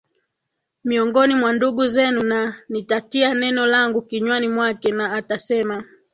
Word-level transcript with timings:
miongoni 0.83 1.35
mwa 1.35 1.53
ndugu 1.53 1.87
zenu 1.87 2.23
na 2.23 2.55
nitatia 2.69 3.33
neno 3.33 3.65
langu 3.65 4.01
kinywani 4.01 4.47
mwake 4.47 4.91
na 4.91 5.13
atasema 5.13 5.83